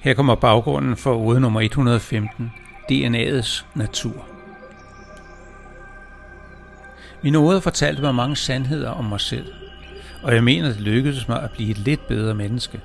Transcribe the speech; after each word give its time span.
Her 0.00 0.14
kommer 0.14 0.34
baggrunden 0.34 0.96
for 0.96 1.16
ode 1.16 1.40
nummer 1.40 1.60
115, 1.60 2.52
DNA'ets 2.92 3.64
natur. 3.74 4.26
Mine 7.22 7.38
ord 7.38 7.60
fortalte 7.60 8.02
mig 8.02 8.14
mange 8.14 8.36
sandheder 8.36 8.90
om 8.90 9.04
mig 9.04 9.20
selv, 9.20 9.52
og 10.22 10.34
jeg 10.34 10.44
mener, 10.44 10.68
det 10.68 10.80
lykkedes 10.80 11.28
mig 11.28 11.42
at 11.42 11.50
blive 11.50 11.70
et 11.70 11.78
lidt 11.78 12.06
bedre 12.08 12.34
menneske. 12.34 12.80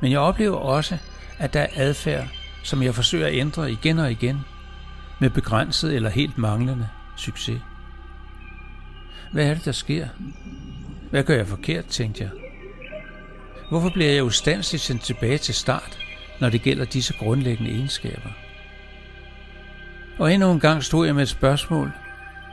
Men 0.00 0.12
jeg 0.12 0.20
oplever 0.20 0.56
også, 0.56 0.98
at 1.38 1.54
der 1.54 1.60
er 1.60 1.68
adfærd, 1.76 2.28
som 2.62 2.82
jeg 2.82 2.94
forsøger 2.94 3.26
at 3.26 3.34
ændre 3.34 3.72
igen 3.72 3.98
og 3.98 4.10
igen, 4.10 4.40
med 5.18 5.30
begrænset 5.30 5.94
eller 5.94 6.10
helt 6.10 6.38
manglende 6.38 6.88
succes. 7.16 7.60
Hvad 9.32 9.46
er 9.46 9.54
det, 9.54 9.64
der 9.64 9.72
sker? 9.72 10.08
Hvad 11.10 11.24
gør 11.24 11.36
jeg 11.36 11.46
forkert, 11.46 11.86
tænkte 11.86 12.22
jeg. 12.22 12.30
Hvorfor 13.70 13.90
bliver 13.90 14.10
jeg 14.10 14.24
ustandsligt 14.24 14.82
sendt 14.82 15.02
tilbage 15.02 15.38
til 15.38 15.54
start, 15.54 15.98
når 16.40 16.50
det 16.50 16.62
gælder 16.62 16.84
disse 16.84 17.14
grundlæggende 17.18 17.70
egenskaber? 17.70 18.30
Og 20.18 20.34
endnu 20.34 20.50
en 20.50 20.60
gang 20.60 20.84
stod 20.84 21.06
jeg 21.06 21.14
med 21.14 21.22
et 21.22 21.28
spørgsmål, 21.28 21.92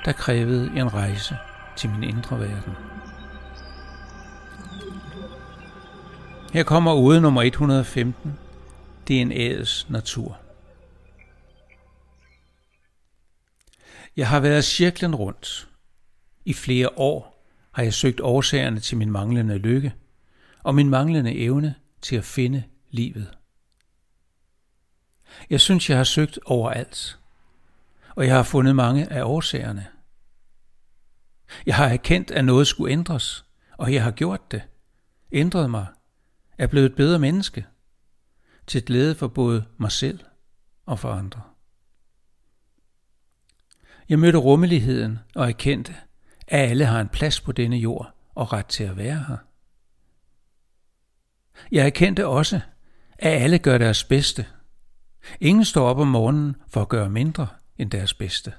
der 0.05 0.11
krævede 0.11 0.71
en 0.75 0.93
rejse 0.93 1.37
til 1.75 1.89
min 1.89 2.03
indre 2.03 2.39
verden. 2.39 2.73
Her 6.53 6.63
kommer 6.63 6.93
ude 6.93 7.21
nummer 7.21 7.41
115, 7.41 8.37
DNA's 9.11 9.91
natur. 9.91 10.37
Jeg 14.17 14.27
har 14.27 14.39
været 14.39 14.63
cirklen 14.63 15.15
rundt. 15.15 15.67
I 16.45 16.53
flere 16.53 16.89
år 16.97 17.45
har 17.71 17.83
jeg 17.83 17.93
søgt 17.93 18.21
årsagerne 18.21 18.79
til 18.79 18.97
min 18.97 19.11
manglende 19.11 19.57
lykke 19.57 19.93
og 20.63 20.75
min 20.75 20.89
manglende 20.89 21.35
evne 21.35 21.75
til 22.01 22.15
at 22.15 22.23
finde 22.23 22.63
livet. 22.89 23.37
Jeg 25.49 25.61
synes, 25.61 25.89
jeg 25.89 25.97
har 25.97 26.03
søgt 26.03 26.39
overalt, 26.45 27.19
og 28.15 28.25
jeg 28.25 28.35
har 28.35 28.43
fundet 28.43 28.75
mange 28.75 29.11
af 29.11 29.23
årsagerne. 29.23 29.87
Jeg 31.65 31.75
har 31.75 31.87
erkendt, 31.87 32.31
at 32.31 32.45
noget 32.45 32.67
skulle 32.67 32.91
ændres, 32.91 33.45
og 33.77 33.93
jeg 33.93 34.03
har 34.03 34.11
gjort 34.11 34.51
det, 34.51 34.61
ændret 35.31 35.69
mig, 35.69 35.87
er 36.57 36.67
blevet 36.67 36.85
et 36.85 36.95
bedre 36.95 37.19
menneske, 37.19 37.65
til 38.67 38.85
glæde 38.85 39.15
for 39.15 39.27
både 39.27 39.65
mig 39.77 39.91
selv 39.91 40.19
og 40.85 40.99
for 40.99 41.11
andre. 41.11 41.41
Jeg 44.09 44.19
mødte 44.19 44.37
rummeligheden 44.37 45.19
og 45.35 45.49
erkendte, 45.49 45.95
at 46.51 46.69
alle 46.69 46.85
har 46.85 47.01
en 47.01 47.09
plads 47.09 47.41
på 47.41 47.51
denne 47.51 47.77
jord 47.77 48.15
og 48.35 48.53
ret 48.53 48.65
til 48.65 48.83
at 48.83 48.97
være 48.97 49.25
her. 49.27 49.37
Jeg 51.71 51.85
erkendte 51.85 52.27
også, 52.27 52.61
at 53.19 53.41
alle 53.41 53.59
gør 53.59 53.77
deres 53.77 54.03
bedste. 54.03 54.45
Ingen 55.39 55.65
står 55.65 55.89
op 55.89 55.97
om 55.97 56.07
morgenen 56.07 56.55
for 56.67 56.81
at 56.81 56.89
gøre 56.89 57.09
mindre 57.09 57.47
end 57.77 57.91
deres 57.91 58.13
bedste. 58.13 58.53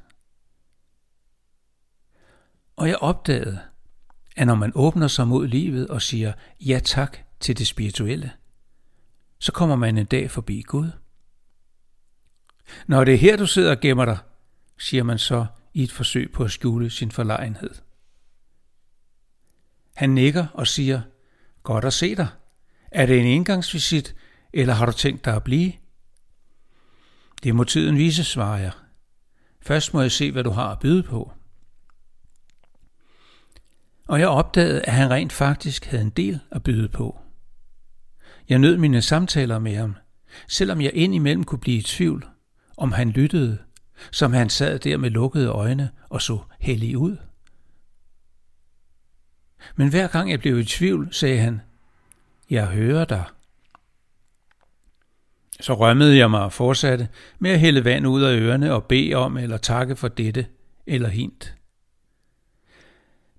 Og 2.77 2.89
jeg 2.89 2.97
opdagede, 2.97 3.61
at 4.37 4.47
når 4.47 4.55
man 4.55 4.73
åbner 4.75 5.09
sig 5.09 5.29
mod 5.29 5.47
livet 5.47 5.89
og 5.89 6.03
siger 6.03 6.33
ja 6.61 6.81
tak 6.85 7.19
til 7.41 7.59
det 7.59 7.67
spirituelle, 7.67 8.33
så 9.39 9.53
kommer 9.53 9.77
man 9.77 9.98
en 9.98 10.07
dag 10.07 10.31
forbi 10.31 10.63
Gud. 10.63 10.91
Når 12.87 13.05
det 13.05 13.15
er 13.15 13.19
her, 13.19 13.37
du 13.37 13.47
sidder 13.47 13.70
og 13.70 13.81
gemmer 13.81 14.05
dig, 14.05 14.19
siger 14.79 15.03
man 15.03 15.19
så 15.19 15.47
i 15.75 15.83
et 15.83 15.92
forsøg 15.92 16.33
på 16.33 16.45
at 16.45 16.51
skjule 16.51 16.91
sin 16.91 17.11
forlegenhed. 17.11 17.70
Han 19.95 20.11
nikker 20.11 20.47
og 20.55 20.67
siger, 20.67 21.02
godt 21.63 21.85
at 21.85 21.92
se 21.92 22.14
dig. 22.14 22.29
Er 22.91 23.07
det 23.07 23.20
en 23.20 23.27
indgangsvisit, 23.27 24.14
eller 24.52 24.74
har 24.74 24.86
du 24.86 24.92
tænkt 24.92 25.24
dig 25.24 25.36
at 25.36 25.45
blive? 25.45 25.73
Det 27.42 27.55
må 27.55 27.64
tiden 27.64 27.97
vise, 27.97 28.24
svarer 28.24 28.58
jeg. 28.58 28.73
Først 29.61 29.95
må 29.95 30.01
jeg 30.01 30.13
se, 30.13 30.33
hvad 30.33 30.45
du 30.45 30.51
har 30.51 30.73
at 30.73 30.79
byde 30.79 31.02
på. 31.02 31.33
Og 34.08 34.20
jeg 34.20 34.29
opdagede, 34.29 34.83
at 34.83 34.92
han 34.92 35.11
rent 35.11 35.33
faktisk 35.33 35.85
havde 35.85 36.02
en 36.02 36.11
del 36.11 36.41
at 36.51 36.63
byde 36.63 36.89
på. 36.89 37.20
Jeg 38.48 38.58
nød 38.58 38.77
mine 38.77 39.02
samtaler 39.02 39.58
med 39.58 39.77
ham, 39.77 39.97
selvom 40.48 40.80
jeg 40.80 40.91
indimellem 40.95 41.45
kunne 41.45 41.58
blive 41.58 41.79
i 41.79 41.83
tvivl, 41.83 42.27
om 42.77 42.92
han 42.92 43.11
lyttede, 43.11 43.58
som 44.11 44.33
han 44.33 44.51
sad 44.51 44.79
der 44.79 44.96
med 44.96 45.11
lukkede 45.11 45.48
øjne 45.48 45.90
og 46.08 46.23
så 46.23 46.39
hellig 46.61 46.98
ud. 46.98 47.17
Men 49.77 49.89
hver 49.89 50.07
gang 50.07 50.30
jeg 50.30 50.40
blev 50.40 50.58
i 50.58 50.64
tvivl, 50.64 51.08
sagde 51.13 51.39
han, 51.39 51.61
jeg 52.51 52.67
hører 52.67 53.05
dig. 53.05 53.24
Så 55.61 55.74
rømmede 55.74 56.17
jeg 56.17 56.30
mig 56.30 56.42
og 56.42 56.52
fortsatte 56.52 57.08
med 57.39 57.51
at 57.51 57.61
hælde 57.61 57.85
vand 57.85 58.07
ud 58.07 58.23
af 58.23 58.36
ørerne 58.36 58.74
og 58.74 58.85
bede 58.85 59.14
om 59.14 59.36
eller 59.36 59.57
takke 59.57 59.96
for 59.96 60.08
dette 60.08 60.46
eller 60.86 61.08
hint. 61.08 61.55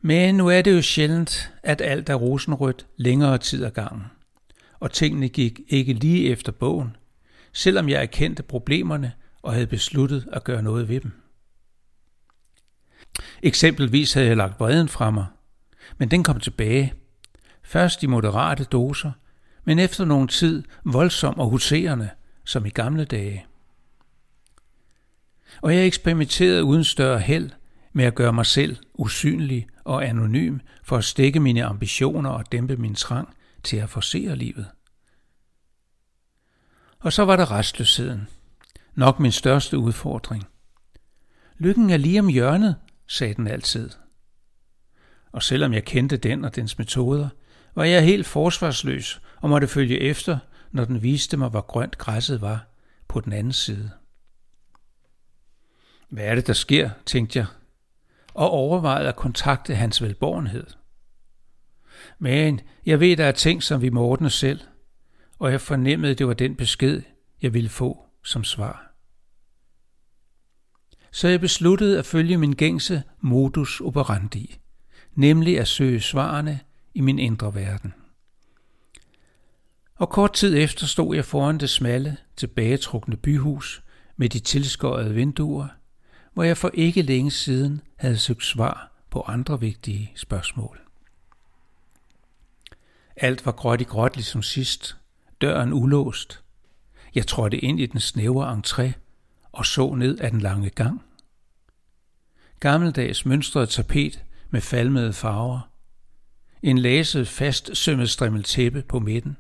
Men 0.02 0.36
nu 0.36 0.48
er 0.48 0.62
det 0.62 0.76
jo 0.76 0.82
sjældent, 0.82 1.54
at 1.64 1.82
alt 1.82 2.10
er 2.10 2.16
rosenrødt 2.16 2.86
længere 2.98 3.38
tid 3.38 3.64
ad 3.66 3.72
gangen 3.72 4.04
og 4.84 4.92
tingene 4.92 5.30
gik 5.30 5.60
ikke 5.68 5.94
lige 5.94 6.30
efter 6.30 6.52
bogen, 6.52 6.96
selvom 7.54 7.90
jeg 7.90 8.02
erkendte 8.02 8.44
problemerne 8.44 9.12
og 9.44 9.54
havde 9.54 9.68
besluttet 9.68 10.28
at 10.32 10.44
gøre 10.44 10.64
noget 10.64 10.90
ved 10.90 11.02
dem. 11.02 11.12
Eksempelvis 13.44 14.14
havde 14.14 14.28
jeg 14.28 14.38
lagt 14.38 14.60
vreden 14.60 14.90
fra 14.90 15.12
mig, 15.12 15.26
men 15.98 16.12
den 16.12 16.24
kom 16.24 16.40
tilbage. 16.40 16.94
Først 17.64 18.04
i 18.04 18.08
moderate 18.08 18.64
doser, 18.64 19.12
men 19.64 19.80
efter 19.80 20.06
nogen 20.06 20.28
tid 20.28 20.64
voldsom 20.84 21.40
og 21.40 21.50
huserende, 21.50 22.10
som 22.46 22.66
i 22.66 22.70
gamle 22.70 23.06
dage. 23.06 23.46
Og 25.62 25.76
jeg 25.76 25.86
eksperimenterede 25.86 26.64
uden 26.64 26.84
større 26.84 27.20
held 27.20 27.52
med 27.94 28.06
at 28.06 28.16
gøre 28.16 28.34
mig 28.34 28.46
selv 28.46 28.78
usynlig 28.94 29.68
og 29.84 30.08
anonym 30.08 30.60
for 30.84 30.98
at 30.98 31.04
stikke 31.04 31.40
mine 31.40 31.64
ambitioner 31.64 32.30
og 32.30 32.52
dæmpe 32.52 32.78
min 32.78 32.96
trang 32.96 33.36
til 33.64 33.78
at 33.78 33.90
forsere 33.90 34.36
livet. 34.36 34.68
Og 37.00 37.14
så 37.14 37.26
var 37.26 37.36
der 37.36 37.52
restløsheden. 37.52 38.28
Nok 38.96 39.20
min 39.20 39.32
største 39.32 39.78
udfordring. 39.78 40.48
Lykken 41.58 41.90
er 41.90 41.98
lige 41.98 42.20
om 42.20 42.28
hjørnet, 42.28 42.76
sagde 43.08 43.34
den 43.34 43.48
altid. 43.48 43.90
Og 45.32 45.44
selvom 45.44 45.74
jeg 45.74 45.86
kendte 45.86 46.18
den 46.18 46.46
og 46.46 46.56
dens 46.56 46.78
metoder, 46.78 47.30
var 47.76 47.84
jeg 47.84 48.04
helt 48.04 48.26
forsvarsløs 48.26 49.22
og 49.42 49.50
måtte 49.50 49.68
følge 49.68 50.00
efter, 50.00 50.38
når 50.72 50.86
den 50.86 51.04
viste 51.04 51.38
mig, 51.38 51.50
hvor 51.50 51.62
grønt 51.62 51.98
græsset 51.98 52.42
var 52.42 52.66
på 53.08 53.20
den 53.20 53.34
anden 53.34 53.54
side. 53.54 53.92
Hvad 56.10 56.24
er 56.24 56.36
det, 56.36 56.48
der 56.48 56.54
sker, 56.54 56.90
tænkte 57.06 57.40
jeg, 57.40 57.46
og 58.34 58.50
overvejede 58.50 59.10
at 59.10 59.16
kontakte 59.16 59.76
hans 59.76 60.02
velborgenhed. 60.02 60.68
Men 62.20 62.62
jeg 62.86 63.00
ved, 63.00 63.18
der 63.18 63.26
er 63.26 63.32
ting, 63.32 63.64
som 63.64 63.82
vi 63.82 63.90
må 63.90 64.02
ordne 64.02 64.30
selv, 64.30 64.60
og 65.40 65.52
jeg 65.52 65.62
fornemmede, 65.62 66.16
det 66.16 66.28
var 66.28 66.34
den 66.34 66.56
besked, 66.56 67.02
jeg 67.42 67.54
ville 67.54 67.70
få 67.70 68.06
som 68.24 68.44
svar. 68.44 68.94
Så 71.12 71.28
jeg 71.28 71.42
besluttede 71.42 72.00
at 72.00 72.06
følge 72.06 72.38
min 72.38 72.54
gængse 72.54 73.04
modus 73.22 73.82
operandi, 73.82 74.60
nemlig 75.16 75.60
at 75.60 75.68
søge 75.68 76.00
svarene 76.00 76.60
i 76.94 77.02
min 77.02 77.20
indre 77.20 77.56
verden. 77.56 77.94
Og 79.96 80.10
kort 80.10 80.34
tid 80.34 80.58
efter 80.58 80.86
stod 80.86 81.16
jeg 81.16 81.26
foran 81.26 81.58
det 81.58 81.70
smalle, 81.70 82.18
tilbagetrukne 82.38 83.18
byhus 83.18 83.84
med 84.18 84.30
de 84.30 84.40
tilskårede 84.40 85.14
vinduer, 85.14 85.68
hvor 86.34 86.44
jeg 86.44 86.58
for 86.58 86.72
ikke 86.74 87.02
længe 87.02 87.32
siden 87.32 87.82
havde 87.96 88.18
søgt 88.18 88.44
svar 88.44 88.92
på 89.10 89.22
andre 89.22 89.60
vigtige 89.60 90.12
spørgsmål. 90.16 90.82
Alt 93.16 93.46
var 93.46 93.52
gråt 93.52 93.82
i 93.82 93.84
gråt 93.84 94.16
ligesom 94.16 94.42
sidst, 94.42 94.98
døren 95.42 95.74
ulåst. 95.74 96.43
Jeg 97.16 97.28
trådte 97.28 97.58
ind 97.58 97.80
i 97.80 97.86
den 97.86 98.00
snævre 98.00 98.54
entré 98.54 98.92
og 99.52 99.66
så 99.66 99.96
ned 99.96 100.20
ad 100.22 100.32
den 100.32 100.42
lange 100.42 100.70
gang. 100.70 101.02
Gammeldags 102.60 103.26
mønstret 103.26 103.70
tapet 103.70 104.24
med 104.50 104.62
falmede 104.62 105.14
farver. 105.14 105.70
En 106.64 106.78
læset 106.78 107.28
fast 107.28 107.78
sømmet 107.78 108.10
strimmel 108.10 108.44
tæppe 108.44 108.82
på 108.82 109.00
midten. 109.00 109.38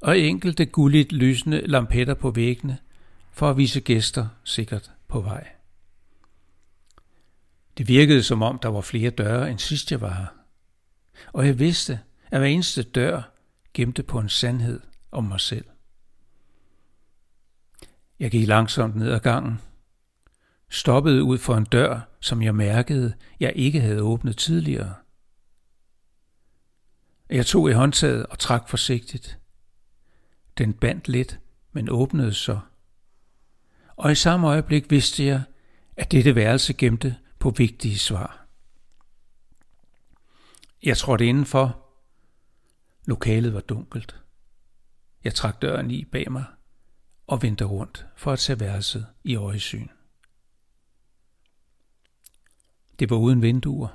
Og 0.00 0.18
enkelte 0.18 0.66
gulligt 0.66 1.12
lysende 1.12 1.66
lampetter 1.66 2.14
på 2.14 2.30
væggene 2.30 2.78
for 3.32 3.50
at 3.50 3.56
vise 3.56 3.80
gæster 3.80 4.28
sikkert 4.44 4.90
på 5.08 5.20
vej. 5.20 5.48
Det 7.78 7.88
virkede 7.88 8.22
som 8.22 8.42
om, 8.42 8.58
der 8.58 8.68
var 8.68 8.80
flere 8.80 9.10
døre, 9.10 9.50
end 9.50 9.58
sidst 9.58 9.90
jeg 9.90 10.00
var 10.00 10.14
her. 10.14 10.26
Og 11.32 11.46
jeg 11.46 11.58
vidste, 11.58 12.00
at 12.30 12.40
hver 12.40 12.48
eneste 12.48 12.82
dør 12.82 13.22
gemte 13.74 14.02
på 14.02 14.18
en 14.18 14.28
sandhed 14.28 14.80
om 15.12 15.24
mig 15.24 15.40
selv. 15.40 15.64
Jeg 18.22 18.30
gik 18.30 18.46
langsomt 18.48 18.96
ned 18.96 19.12
ad 19.12 19.20
gangen. 19.20 19.60
stoppede 20.68 21.22
ud 21.22 21.38
for 21.38 21.56
en 21.56 21.64
dør, 21.64 22.00
som 22.20 22.42
jeg 22.42 22.54
mærkede, 22.54 23.14
jeg 23.40 23.52
ikke 23.56 23.80
havde 23.80 24.02
åbnet 24.02 24.36
tidligere. 24.36 24.94
Jeg 27.30 27.46
tog 27.46 27.70
i 27.70 27.72
håndtaget 27.72 28.26
og 28.26 28.38
trak 28.38 28.68
forsigtigt. 28.68 29.38
Den 30.58 30.72
bandt 30.72 31.08
lidt, 31.08 31.40
men 31.72 31.88
åbnede 31.88 32.34
så. 32.34 32.60
Og 33.96 34.12
i 34.12 34.14
samme 34.14 34.46
øjeblik 34.46 34.90
vidste 34.90 35.24
jeg, 35.24 35.42
at 35.96 36.12
dette 36.12 36.34
værelse 36.34 36.72
gemte 36.72 37.16
på 37.38 37.50
vigtige 37.50 37.98
svar. 37.98 38.46
Jeg 40.82 40.96
trådte 40.96 41.26
indenfor. 41.26 41.86
Lokalet 43.06 43.54
var 43.54 43.60
dunkelt. 43.60 44.20
Jeg 45.24 45.34
trak 45.34 45.62
døren 45.62 45.90
i 45.90 46.04
bag 46.04 46.32
mig 46.32 46.44
og 47.26 47.42
vendte 47.42 47.64
rundt 47.64 48.06
for 48.16 48.32
at 48.32 48.38
tage 48.38 48.60
værelset 48.60 49.06
i 49.24 49.36
øjesyn. 49.36 49.88
Det 52.98 53.10
var 53.10 53.16
uden 53.16 53.42
vinduer 53.42 53.88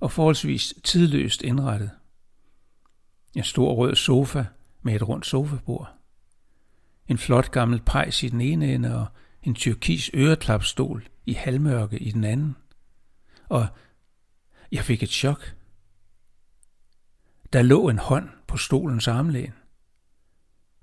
og 0.00 0.12
forholdsvis 0.12 0.74
tidløst 0.84 1.42
indrettet. 1.42 1.90
En 3.34 3.44
stor 3.44 3.74
rød 3.74 3.94
sofa 3.94 4.44
med 4.82 4.94
et 4.94 5.08
rundt 5.08 5.26
sofabord. 5.26 5.94
En 7.08 7.18
flot 7.18 7.50
gammel 7.50 7.82
pejs 7.86 8.22
i 8.22 8.28
den 8.28 8.40
ene 8.40 8.74
ende 8.74 8.96
og 8.96 9.06
en 9.42 9.54
tyrkis 9.54 10.10
øreklapstol 10.14 11.08
i 11.26 11.32
halvmørke 11.32 11.98
i 11.98 12.10
den 12.10 12.24
anden. 12.24 12.56
Og 13.48 13.66
jeg 14.72 14.84
fik 14.84 15.02
et 15.02 15.08
chok. 15.08 15.56
Der 17.52 17.62
lå 17.62 17.88
en 17.88 17.98
hånd 17.98 18.28
på 18.46 18.56
stolens 18.56 19.08
armlæn. 19.08 19.52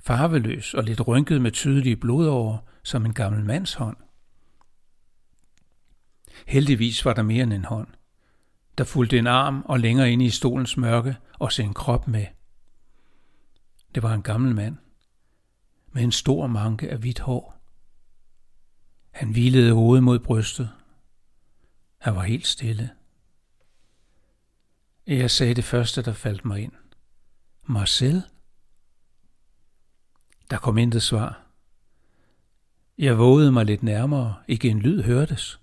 Farveløs 0.07 0.74
og 0.74 0.83
lidt 0.83 1.07
rynket 1.07 1.42
med 1.42 1.51
tydelige 1.51 1.95
blodårer 1.95 2.57
som 2.83 3.06
en 3.06 3.13
gammel 3.13 3.45
mands 3.45 3.74
hånd. 3.74 3.98
Heldigvis 6.48 7.06
var 7.06 7.13
der 7.13 7.21
mere 7.21 7.44
end 7.44 7.54
en 7.54 7.65
hånd. 7.65 7.88
Der 8.77 8.83
fulgte 8.83 9.18
en 9.18 9.27
arm 9.27 9.62
og 9.65 9.80
længere 9.80 10.12
ind 10.12 10.21
i 10.21 10.30
stolens 10.30 10.77
mørke 10.77 11.18
og 11.33 11.51
en 11.59 11.74
krop 11.74 12.07
med. 12.07 12.25
Det 13.95 14.04
var 14.04 14.13
en 14.13 14.21
gammel 14.21 14.56
mand 14.56 14.77
med 15.92 16.04
en 16.04 16.12
stor 16.12 16.48
manke 16.48 16.89
af 16.89 16.98
hvidt 16.98 17.19
hår. 17.19 17.62
Han 19.12 19.31
hvilede 19.31 19.74
hovedet 19.74 20.03
mod 20.03 20.19
brystet. 20.19 20.69
Han 21.98 22.15
var 22.15 22.24
helt 22.24 22.48
stille. 22.48 22.89
Jeg 25.07 25.31
sagde 25.31 25.53
det 25.53 25.63
første, 25.63 26.01
der 26.01 26.13
faldt 26.13 26.45
mig 26.45 26.60
ind. 26.60 26.74
Marcel? 27.63 28.24
Der 30.49 30.57
kom 30.57 30.77
intet 30.77 31.03
svar. 31.03 31.44
Jeg 32.97 33.17
vågede 33.17 33.51
mig 33.51 33.65
lidt 33.65 33.83
nærmere. 33.83 34.35
Ikke 34.47 34.69
en 34.69 34.79
lyd 34.79 35.03
hørtes. 35.03 35.59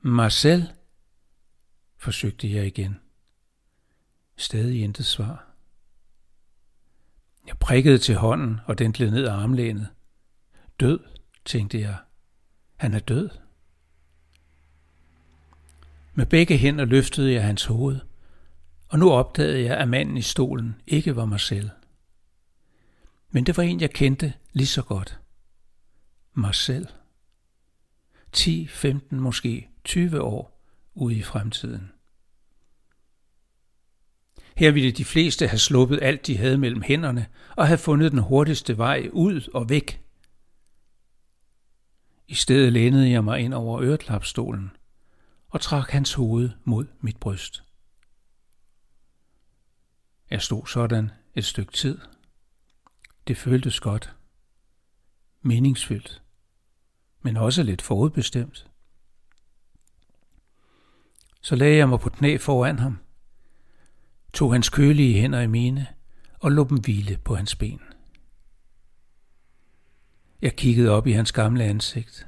Marcel? 0.00 0.72
forsøgte 1.96 2.52
jeg 2.54 2.66
igen. 2.66 3.00
Stadig 4.36 4.82
intet 4.82 5.06
svar. 5.06 5.46
Jeg 7.46 7.58
prikkede 7.58 7.98
til 7.98 8.14
hånden, 8.14 8.60
og 8.66 8.78
den 8.78 8.92
gled 8.92 9.10
ned 9.10 9.24
af 9.24 9.32
armlænet. 9.32 9.88
Død, 10.80 11.00
tænkte 11.44 11.80
jeg. 11.80 11.96
Han 12.76 12.94
er 12.94 12.98
død. 12.98 13.28
Med 16.14 16.26
begge 16.26 16.58
hænder 16.58 16.84
løftede 16.84 17.32
jeg 17.32 17.44
hans 17.44 17.64
hoved, 17.64 18.00
og 18.88 18.98
nu 18.98 19.10
opdagede 19.10 19.64
jeg, 19.64 19.76
at 19.76 19.88
manden 19.88 20.16
i 20.16 20.22
stolen 20.22 20.76
ikke 20.86 21.16
var 21.16 21.24
mig 21.24 21.40
selv. 21.40 21.70
Men 23.34 23.46
det 23.46 23.56
var 23.56 23.62
en, 23.62 23.80
jeg 23.80 23.90
kendte 23.90 24.34
lige 24.52 24.66
så 24.66 24.82
godt. 24.82 25.20
Mig 26.34 26.54
selv. 26.54 26.86
10, 28.32 28.66
15, 28.66 29.20
måske 29.20 29.68
20 29.84 30.20
år 30.20 30.62
ude 30.94 31.16
i 31.16 31.22
fremtiden. 31.22 31.92
Her 34.56 34.70
ville 34.70 34.92
de 34.92 35.04
fleste 35.04 35.46
have 35.46 35.58
sluppet 35.58 35.98
alt, 36.02 36.26
de 36.26 36.36
havde 36.36 36.58
mellem 36.58 36.82
hænderne, 36.82 37.26
og 37.56 37.66
have 37.66 37.78
fundet 37.78 38.12
den 38.12 38.20
hurtigste 38.20 38.78
vej 38.78 39.08
ud 39.12 39.50
og 39.54 39.68
væk. 39.68 40.02
I 42.28 42.34
stedet 42.34 42.72
lænede 42.72 43.10
jeg 43.10 43.24
mig 43.24 43.40
ind 43.40 43.54
over 43.54 43.82
øreklapstolen 43.82 44.70
og 45.48 45.60
trak 45.60 45.90
hans 45.90 46.14
hoved 46.14 46.50
mod 46.64 46.86
mit 47.00 47.16
bryst. 47.16 47.64
Jeg 50.30 50.42
stod 50.42 50.66
sådan 50.66 51.10
et 51.34 51.44
stykke 51.44 51.72
tid. 51.72 51.98
Det 53.26 53.36
føltes 53.36 53.80
godt. 53.80 54.16
Meningsfyldt. 55.42 56.22
Men 57.22 57.36
også 57.36 57.62
lidt 57.62 57.82
forudbestemt. 57.82 58.66
Så 61.40 61.56
lagde 61.56 61.76
jeg 61.76 61.88
mig 61.88 62.00
på 62.00 62.10
knæ 62.10 62.36
foran 62.36 62.78
ham– 62.78 62.98
tog 64.32 64.52
hans 64.52 64.68
kølige 64.68 65.20
hænder 65.20 65.40
i 65.40 65.46
mine 65.46 65.86
og 66.40 66.52
lå 66.52 66.64
dem 66.68 66.78
hvile 66.78 67.18
på 67.24 67.34
hans 67.34 67.56
ben. 67.56 67.80
Jeg 70.42 70.56
kiggede 70.56 70.90
op 70.90 71.06
i 71.06 71.12
hans 71.12 71.32
gamle 71.32 71.64
ansigt. 71.64 72.26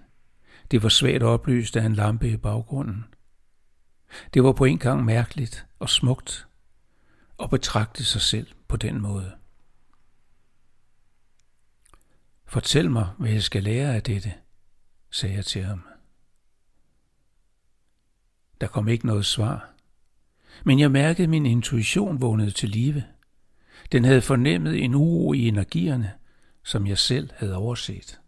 Det 0.70 0.82
var 0.82 0.88
svagt 0.88 1.22
oplyst 1.22 1.76
af 1.76 1.84
en 1.84 1.94
lampe 1.94 2.30
i 2.30 2.36
baggrunden. 2.36 3.04
Det 4.34 4.44
var 4.44 4.52
på 4.52 4.64
en 4.64 4.78
gang 4.78 5.04
mærkeligt 5.04 5.66
og 5.78 5.90
smukt 5.90 6.46
at 7.42 7.50
betragte 7.50 8.04
sig 8.04 8.20
selv 8.20 8.46
på 8.68 8.76
den 8.76 9.00
måde. 9.00 9.32
Fortæl 12.54 12.90
mig, 12.90 13.08
hvad 13.18 13.30
jeg 13.30 13.42
skal 13.42 13.62
lære 13.62 13.94
af 13.94 14.02
dette, 14.02 14.32
sagde 15.10 15.34
jeg 15.34 15.44
til 15.44 15.64
ham. 15.64 15.86
Der 18.60 18.66
kom 18.66 18.88
ikke 18.88 19.06
noget 19.06 19.26
svar 19.26 19.74
men 20.64 20.80
jeg 20.80 20.90
mærkede, 20.90 21.22
at 21.22 21.30
min 21.30 21.46
intuition 21.46 22.20
vågnede 22.20 22.50
til 22.50 22.68
live. 22.68 23.04
Den 23.92 24.04
havde 24.04 24.22
fornemmet 24.22 24.84
en 24.84 24.94
uro 24.94 25.32
i 25.32 25.48
energierne, 25.48 26.12
som 26.64 26.86
jeg 26.86 26.98
selv 26.98 27.30
havde 27.36 27.56
overset. 27.56 28.20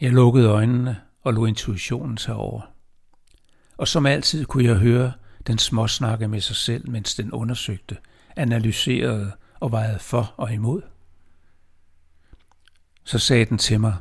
Jeg 0.00 0.12
lukkede 0.12 0.48
øjnene 0.48 1.00
og 1.22 1.32
lod 1.34 1.48
intuitionen 1.48 2.16
tage 2.16 2.36
over. 2.36 2.62
Og 3.76 3.88
som 3.88 4.06
altid 4.06 4.44
kunne 4.44 4.64
jeg 4.64 4.76
høre 4.76 5.12
den 5.46 5.58
småsnakke 5.58 6.28
med 6.28 6.40
sig 6.40 6.56
selv, 6.56 6.90
mens 6.90 7.14
den 7.14 7.32
undersøgte, 7.32 7.96
analyserede 8.36 9.32
og 9.60 9.72
vejede 9.72 9.98
for 9.98 10.34
og 10.36 10.52
imod. 10.52 10.82
Så 13.06 13.18
sagde 13.18 13.44
den 13.44 13.58
til 13.58 13.80
mig, 13.80 13.96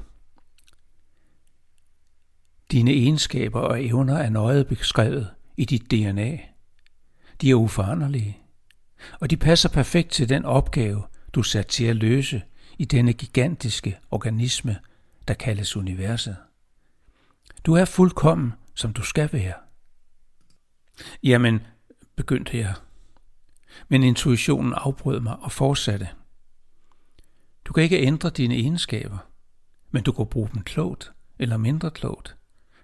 dine 2.71 2.91
egenskaber 2.91 3.59
og 3.59 3.85
evner 3.85 4.17
er 4.17 4.29
nøje 4.29 4.65
beskrevet 4.65 5.29
i 5.57 5.65
dit 5.65 5.91
DNA. 5.91 6.37
De 7.41 7.51
er 7.51 7.55
uforanderlige, 7.55 8.37
og 9.19 9.29
de 9.29 9.37
passer 9.37 9.69
perfekt 9.69 10.11
til 10.11 10.29
den 10.29 10.45
opgave, 10.45 11.03
du 11.33 11.39
er 11.39 11.43
sat 11.43 11.67
til 11.67 11.85
at 11.85 11.95
løse 11.95 12.41
i 12.77 12.85
denne 12.85 13.13
gigantiske 13.13 13.99
organisme, 14.11 14.79
der 15.27 15.33
kaldes 15.33 15.77
universet. 15.77 16.37
Du 17.65 17.73
er 17.73 17.85
fuldkommen, 17.85 18.53
som 18.75 18.93
du 18.93 19.01
skal 19.01 19.29
være. 19.33 19.53
Jamen, 21.23 21.59
begyndte 22.15 22.57
jeg. 22.57 22.73
Men 23.87 24.03
intuitionen 24.03 24.73
afbrød 24.73 25.19
mig 25.19 25.35
og 25.39 25.51
fortsatte. 25.51 26.09
Du 27.65 27.73
kan 27.73 27.83
ikke 27.83 28.01
ændre 28.01 28.29
dine 28.29 28.55
egenskaber, 28.55 29.17
men 29.91 30.03
du 30.03 30.11
kan 30.11 30.27
bruge 30.27 30.49
dem 30.53 30.63
klogt 30.63 31.13
eller 31.39 31.57
mindre 31.57 31.91
klogt 31.91 32.35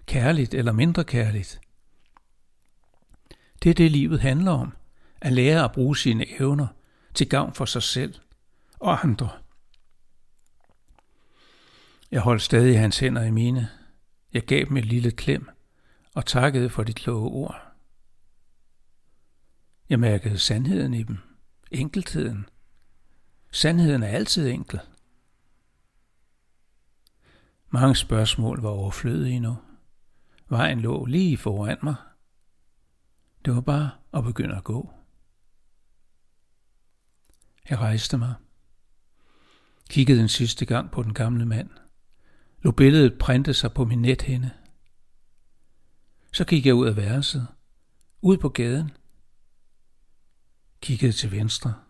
kærligt 0.06 0.54
eller 0.54 0.72
mindre 0.72 1.04
kærligt. 1.04 1.60
Det 3.62 3.70
er 3.70 3.74
det, 3.74 3.90
livet 3.90 4.20
handler 4.20 4.52
om. 4.52 4.76
At 5.20 5.32
lære 5.32 5.64
at 5.64 5.72
bruge 5.72 5.96
sine 5.96 6.40
evner 6.40 6.66
til 7.14 7.28
gavn 7.28 7.54
for 7.54 7.64
sig 7.64 7.82
selv 7.82 8.14
og 8.80 9.04
andre. 9.04 9.30
Jeg 12.10 12.20
holdt 12.20 12.42
stadig 12.42 12.80
hans 12.80 12.98
hænder 12.98 13.22
i 13.22 13.30
mine. 13.30 13.68
Jeg 14.32 14.42
gav 14.42 14.64
dem 14.64 14.76
et 14.76 14.84
lille 14.84 15.10
klem 15.10 15.48
og 16.14 16.26
takkede 16.26 16.70
for 16.70 16.82
de 16.82 16.92
kloge 16.92 17.30
ord. 17.30 17.72
Jeg 19.88 20.00
mærkede 20.00 20.38
sandheden 20.38 20.94
i 20.94 21.02
dem. 21.02 21.18
Enkeltheden. 21.70 22.46
Sandheden 23.52 24.02
er 24.02 24.06
altid 24.06 24.48
enkel. 24.48 24.80
Mange 27.70 27.96
spørgsmål 27.96 28.60
var 28.60 28.68
overflødige 28.68 29.40
nu. 29.40 29.56
Vejen 30.48 30.80
lå 30.80 31.04
lige 31.04 31.38
foran 31.38 31.78
mig. 31.82 31.94
Det 33.44 33.54
var 33.54 33.60
bare 33.60 33.90
at 34.14 34.24
begynde 34.24 34.56
at 34.56 34.64
gå. 34.64 34.92
Jeg 37.70 37.78
rejste 37.78 38.18
mig. 38.18 38.34
Kiggede 39.90 40.20
en 40.20 40.28
sidste 40.28 40.66
gang 40.66 40.90
på 40.90 41.02
den 41.02 41.14
gamle 41.14 41.46
mand. 41.46 41.70
Lå 42.62 42.70
billedet 42.70 43.18
printe 43.18 43.54
sig 43.54 43.72
på 43.72 43.84
min 43.84 44.02
nethænde. 44.02 44.50
Så 46.32 46.44
gik 46.44 46.66
jeg 46.66 46.74
ud 46.74 46.86
af 46.86 46.96
værelset. 46.96 47.46
Ud 48.20 48.36
på 48.36 48.48
gaden. 48.48 48.90
Kiggede 50.80 51.12
til 51.12 51.32
venstre. 51.32 51.81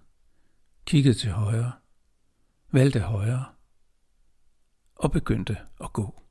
Kiggede 0.93 1.15
til 1.15 1.31
højre. 1.31 1.73
Valgte 2.73 3.01
højre. 3.01 3.45
Og 4.95 5.11
begyndte 5.11 5.59
at 5.81 5.93
gå. 5.93 6.22